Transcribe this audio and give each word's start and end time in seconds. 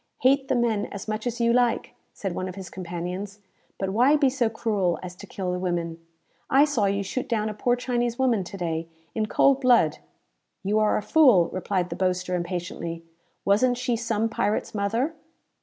"Hate 0.23 0.47
the 0.47 0.55
men 0.55 0.87
as 0.87 1.07
much 1.07 1.27
as 1.27 1.39
you 1.39 1.53
like," 1.53 1.93
said 2.11 2.33
one 2.33 2.49
of 2.49 2.55
his 2.55 2.71
companions, 2.71 3.37
"but 3.77 3.91
why 3.91 4.15
be 4.15 4.31
so 4.31 4.49
cruel 4.49 4.97
as 5.03 5.15
to 5.17 5.27
kill 5.27 5.51
the 5.51 5.59
women? 5.59 5.99
I 6.49 6.65
saw 6.65 6.85
you 6.87 7.03
shoot 7.03 7.29
down 7.29 7.49
a 7.49 7.53
poor 7.53 7.75
Chinese 7.75 8.17
woman 8.17 8.43
to 8.45 8.57
day, 8.57 8.87
in 9.13 9.27
cold 9.27 9.61
blood!" 9.61 9.99
"You 10.63 10.79
are 10.79 10.97
a 10.97 11.03
fool!" 11.03 11.49
replied 11.53 11.91
the 11.91 11.95
boaster, 11.95 12.33
impatiently. 12.33 13.03
"Wasn't 13.45 13.77
she 13.77 13.95
some 13.95 14.27
pirate's 14.27 14.73
mother?" 14.73 15.13